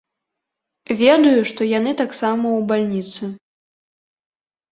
[1.01, 3.23] Ведаю, што яны таксама ў бальніцы.